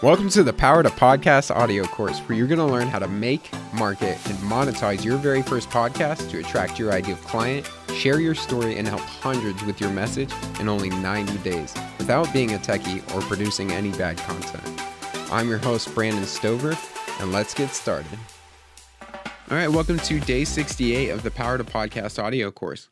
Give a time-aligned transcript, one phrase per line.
[0.00, 3.08] Welcome to the Power to Podcast audio course, where you're going to learn how to
[3.08, 8.36] make, market, and monetize your very first podcast to attract your ideal client, share your
[8.36, 13.02] story, and help hundreds with your message in only 90 days without being a techie
[13.12, 14.80] or producing any bad content.
[15.32, 16.78] I'm your host, Brandon Stover,
[17.18, 18.20] and let's get started.
[19.02, 22.88] All right, welcome to day 68 of the Power to Podcast audio course.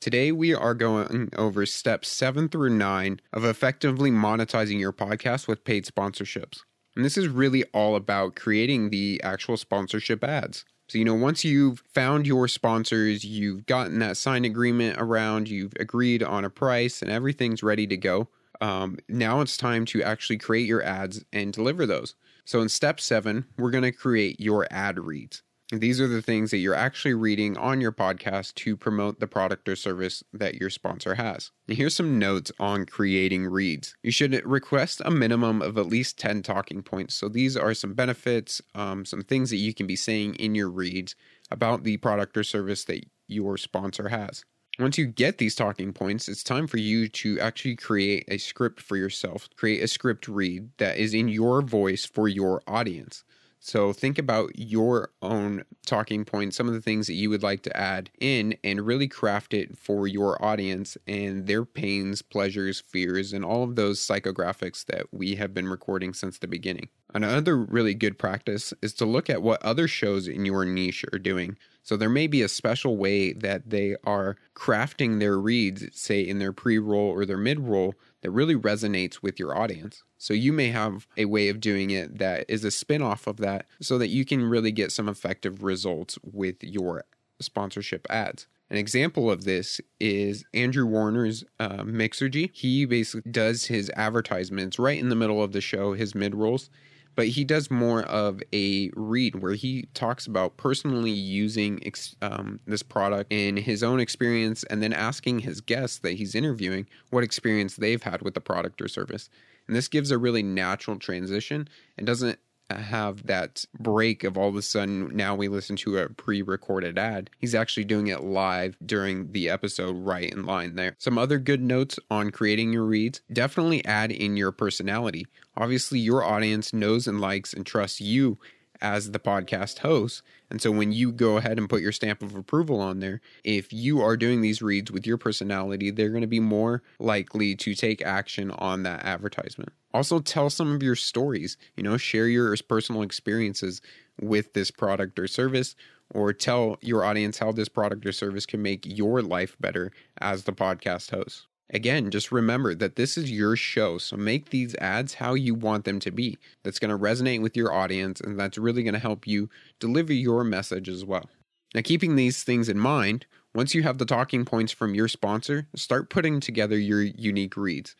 [0.00, 5.62] Today, we are going over steps seven through nine of effectively monetizing your podcast with
[5.62, 6.60] paid sponsorships.
[6.96, 10.64] And this is really all about creating the actual sponsorship ads.
[10.88, 15.74] So, you know, once you've found your sponsors, you've gotten that signed agreement around, you've
[15.78, 18.28] agreed on a price, and everything's ready to go.
[18.62, 22.14] Um, now it's time to actually create your ads and deliver those.
[22.46, 25.42] So, in step seven, we're going to create your ad reads.
[25.72, 29.68] These are the things that you're actually reading on your podcast to promote the product
[29.68, 31.52] or service that your sponsor has.
[31.68, 33.94] And here's some notes on creating reads.
[34.02, 37.14] You should request a minimum of at least 10 talking points.
[37.14, 40.68] So these are some benefits, um, some things that you can be saying in your
[40.68, 41.14] reads
[41.52, 44.44] about the product or service that your sponsor has.
[44.80, 48.80] Once you get these talking points, it's time for you to actually create a script
[48.80, 53.22] for yourself, create a script read that is in your voice for your audience.
[53.62, 57.62] So think about your own talking points, some of the things that you would like
[57.64, 63.34] to add in, and really craft it for your audience and their pains, pleasures, fears,
[63.34, 66.88] and all of those psychographics that we have been recording since the beginning.
[67.12, 71.18] Another really good practice is to look at what other shows in your niche are
[71.18, 71.58] doing.
[71.82, 76.38] So there may be a special way that they are crafting their reads, say in
[76.38, 80.02] their pre roll or their mid roll, that really resonates with your audience.
[80.20, 83.38] So you may have a way of doing it that is a spin off of
[83.38, 87.04] that so that you can really get some effective results with your
[87.40, 88.46] sponsorship ads.
[88.68, 92.50] An example of this is Andrew Warner's uh, Mixergy.
[92.52, 96.68] He basically does his advertisements right in the middle of the show, his mid rolls,
[97.16, 101.82] but he does more of a read where he talks about personally using
[102.20, 106.86] um, this product in his own experience and then asking his guests that he's interviewing
[107.08, 109.30] what experience they've had with the product or service.
[109.66, 112.38] And this gives a really natural transition and doesn't
[112.70, 116.98] uh, have that break of all of a sudden now we listen to a pre-recorded
[116.98, 117.30] ad.
[117.38, 120.94] He's actually doing it live during the episode right in line there.
[120.98, 123.22] Some other good notes on creating your reads.
[123.32, 125.26] Definitely add in your personality.
[125.56, 128.38] Obviously your audience knows and likes and trusts you
[128.80, 130.22] as the podcast host.
[130.50, 133.72] And so when you go ahead and put your stamp of approval on there, if
[133.72, 137.74] you are doing these reads with your personality, they're going to be more likely to
[137.74, 139.72] take action on that advertisement.
[139.92, 143.80] Also, tell some of your stories, you know, share your personal experiences
[144.20, 145.74] with this product or service,
[146.12, 150.44] or tell your audience how this product or service can make your life better as
[150.44, 151.46] the podcast host.
[151.72, 153.98] Again, just remember that this is your show.
[153.98, 156.36] So make these ads how you want them to be.
[156.64, 159.48] That's going to resonate with your audience and that's really going to help you
[159.78, 161.30] deliver your message as well.
[161.72, 165.68] Now, keeping these things in mind, once you have the talking points from your sponsor,
[165.76, 167.94] start putting together your unique reads.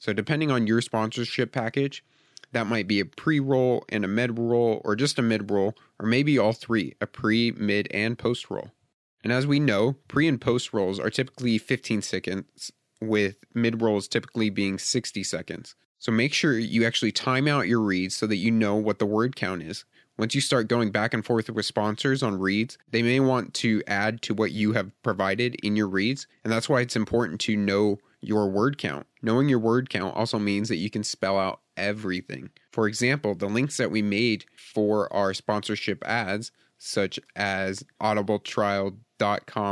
[0.00, 2.04] So, depending on your sponsorship package,
[2.50, 5.76] that might be a pre roll and a mid roll, or just a mid roll,
[6.00, 8.72] or maybe all three a pre, mid, and post roll.
[9.22, 14.08] And as we know, pre and post rolls are typically 15 seconds with mid rolls
[14.08, 15.74] typically being 60 seconds.
[15.98, 19.06] So make sure you actually time out your reads so that you know what the
[19.06, 19.84] word count is.
[20.18, 23.82] Once you start going back and forth with sponsors on reads, they may want to
[23.86, 26.26] add to what you have provided in your reads.
[26.44, 29.06] And that's why it's important to know your word count.
[29.22, 32.50] Knowing your word count also means that you can spell out everything.
[32.72, 38.98] For example, the links that we made for our sponsorship ads, such as audibletrial.com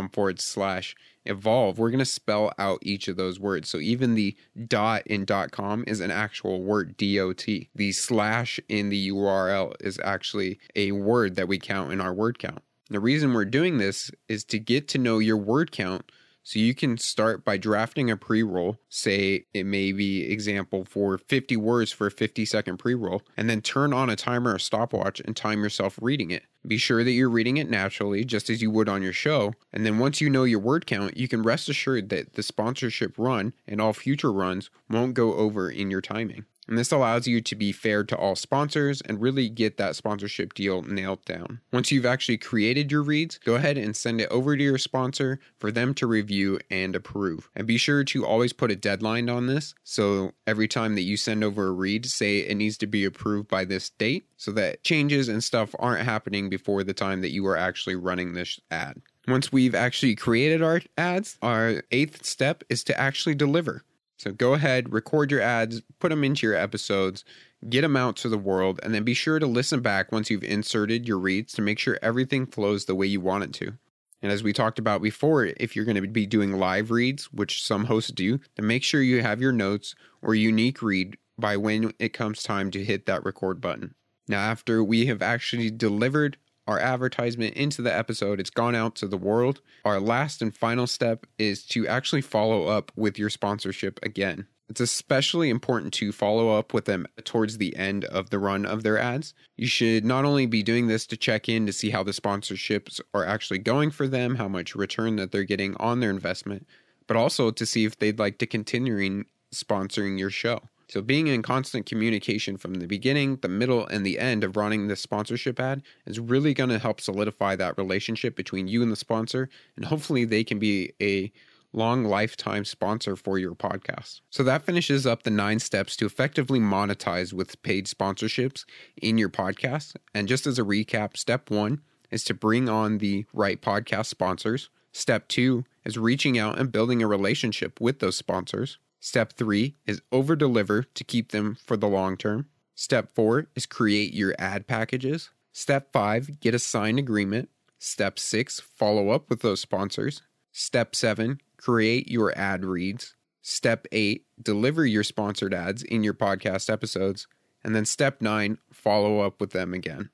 [0.09, 0.95] forward slash
[1.27, 3.69] evolve, we're going to spell out each of those words.
[3.69, 7.69] So even the dot in dot .com is an actual word, dot.
[7.75, 12.39] The slash in the URL is actually a word that we count in our word
[12.39, 12.63] count.
[12.89, 16.11] The reason we're doing this is to get to know your word count
[16.51, 21.57] so you can start by drafting a pre-roll, say it may be example for 50
[21.57, 25.37] words for a 50 second pre-roll, and then turn on a timer or stopwatch and
[25.37, 26.43] time yourself reading it.
[26.67, 29.53] Be sure that you're reading it naturally, just as you would on your show.
[29.73, 33.17] And then once you know your word count, you can rest assured that the sponsorship
[33.17, 36.47] run and all future runs won't go over in your timing.
[36.71, 40.55] And this allows you to be fair to all sponsors and really get that sponsorship
[40.55, 41.61] deal nailed down.
[41.73, 45.41] Once you've actually created your reads, go ahead and send it over to your sponsor
[45.59, 47.51] for them to review and approve.
[47.57, 49.75] And be sure to always put a deadline on this.
[49.83, 53.49] So every time that you send over a read, say it needs to be approved
[53.49, 57.45] by this date so that changes and stuff aren't happening before the time that you
[57.49, 59.03] are actually running this ad.
[59.27, 63.83] Once we've actually created our ads, our eighth step is to actually deliver.
[64.21, 67.25] So go ahead, record your ads, put them into your episodes,
[67.71, 70.45] get them out to the world, and then be sure to listen back once you've
[70.45, 73.79] inserted your reads to make sure everything flows the way you want it to.
[74.21, 77.65] And as we talked about before, if you're going to be doing live reads, which
[77.65, 81.95] some hosts do, then make sure you have your notes or unique read by when
[81.99, 83.95] it comes time to hit that record button.
[84.29, 86.37] Now, after we have actually delivered
[86.71, 89.61] our advertisement into the episode, it's gone out to the world.
[89.85, 94.47] Our last and final step is to actually follow up with your sponsorship again.
[94.69, 98.85] It's especially important to follow up with them towards the end of the run of
[98.85, 99.35] their ads.
[99.57, 103.01] You should not only be doing this to check in to see how the sponsorships
[103.13, 106.69] are actually going for them, how much return that they're getting on their investment,
[107.09, 110.61] but also to see if they'd like to continuing sponsoring your show.
[110.91, 114.89] So, being in constant communication from the beginning, the middle, and the end of running
[114.89, 118.97] this sponsorship ad is really going to help solidify that relationship between you and the
[118.97, 119.49] sponsor.
[119.77, 121.31] And hopefully, they can be a
[121.73, 124.21] long lifetime sponsor for your podcast.
[124.31, 128.65] So, that finishes up the nine steps to effectively monetize with paid sponsorships
[129.01, 129.95] in your podcast.
[130.13, 134.71] And just as a recap, step one is to bring on the right podcast sponsors.
[134.91, 138.79] Step two is reaching out and building a relationship with those sponsors.
[139.01, 142.47] Step three is over deliver to keep them for the long term.
[142.75, 145.31] Step four is create your ad packages.
[145.53, 147.49] Step five, get a signed agreement.
[147.79, 150.23] Step six, follow up with those sponsors.
[150.53, 153.15] Step seven, create your ad reads.
[153.41, 157.27] Step eight, deliver your sponsored ads in your podcast episodes.
[157.65, 160.11] And then step nine, follow up with them again.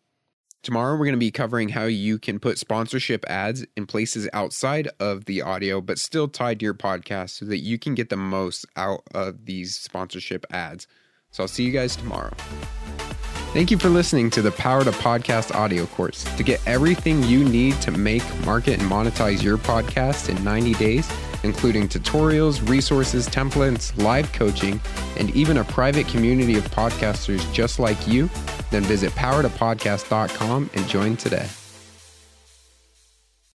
[0.62, 4.88] Tomorrow, we're going to be covering how you can put sponsorship ads in places outside
[4.98, 8.16] of the audio, but still tied to your podcast so that you can get the
[8.16, 10.88] most out of these sponsorship ads.
[11.30, 12.32] So I'll see you guys tomorrow.
[13.52, 16.24] Thank you for listening to the Power to Podcast audio course.
[16.36, 21.10] To get everything you need to make, market, and monetize your podcast in 90 days,
[21.42, 24.80] including tutorials, resources, templates, live coaching,
[25.16, 28.28] and even a private community of podcasters just like you,
[28.70, 31.48] then visit powertopodcast.com and join today.